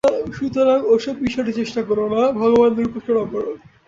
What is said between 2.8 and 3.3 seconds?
উপাসনা